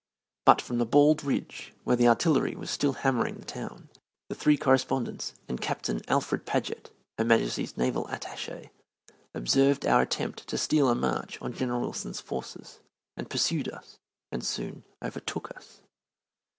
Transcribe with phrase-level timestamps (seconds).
[0.45, 3.87] But from the bald ridge, where the artillery was still hammering the town,
[4.29, 6.89] the three correspondents and Captain Alfred Paget,
[7.19, 8.71] Her Majesty's naval attache,
[9.35, 12.79] observed our attempt to steal a march on General Wilson's forces,
[13.15, 13.99] and pursued us
[14.31, 15.81] and soon overtook us.